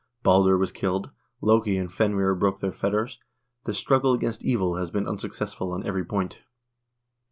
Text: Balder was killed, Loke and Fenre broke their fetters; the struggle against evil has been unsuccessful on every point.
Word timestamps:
Balder 0.23 0.57
was 0.57 0.71
killed, 0.71 1.11
Loke 1.41 1.67
and 1.67 1.87
Fenre 1.87 2.33
broke 2.33 2.59
their 2.59 2.71
fetters; 2.71 3.19
the 3.65 3.73
struggle 3.75 4.13
against 4.13 4.43
evil 4.43 4.77
has 4.77 4.89
been 4.89 5.07
unsuccessful 5.07 5.71
on 5.73 5.85
every 5.85 6.03
point. 6.03 6.39